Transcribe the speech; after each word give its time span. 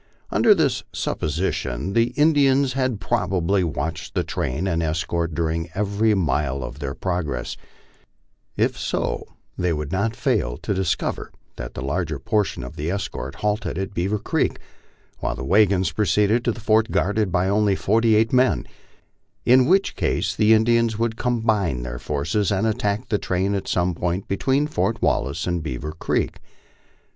Under 0.31 0.55
this 0.55 0.81
supposition 0.93 1.93
the 1.93 2.05
Indians 2.17 2.73
had 2.73 2.99
probably 2.99 3.63
watched 3.63 4.15
the 4.15 4.23
train 4.23 4.65
and 4.65 4.81
escort 4.81 5.35
during 5.35 5.69
every 5.75 6.15
mile 6.15 6.63
of 6.63 6.79
their 6.79 6.95
progress; 6.95 7.55
if 8.57 8.75
so, 8.79 9.23
they 9.59 9.71
would 9.71 9.91
not 9.91 10.15
fail 10.15 10.57
to 10.57 10.73
dis 10.73 10.95
~over 10.95 11.29
that 11.57 11.75
the 11.75 11.83
larger 11.83 12.17
portion 12.17 12.63
of 12.63 12.77
the 12.77 12.89
escort 12.89 13.35
halted 13.45 13.77
at 13.77 13.93
Beaver 13.93 14.17
Creek, 14.17 14.57
while 15.19 15.35
the 15.35 15.43
wagons 15.45 15.91
proceeded 15.91 16.43
to 16.45 16.51
the 16.51 16.59
fort 16.61 16.89
guarded 16.89 17.31
by 17.31 17.47
only 17.47 17.75
forty 17.75 18.15
eight 18.15 18.33
men; 18.33 18.65
in 19.45 19.67
which 19.67 19.95
case 19.95 20.35
the 20.35 20.51
Indians 20.55 20.97
would 20.97 21.15
combine 21.15 21.83
their 21.83 21.99
forces 21.99 22.51
and 22.51 22.65
attack 22.65 23.09
the 23.09 23.19
train 23.19 23.53
at 23.53 23.67
some 23.67 23.93
point 23.93 24.27
be 24.27 24.35
tween 24.37 24.65
Fort 24.65 24.99
Wallace 24.99 25.45
and 25.45 25.61
Beaver 25.61 25.91
Creek. 25.91 26.39